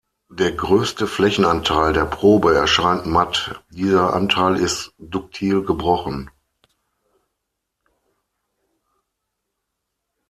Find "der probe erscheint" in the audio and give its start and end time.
1.93-3.05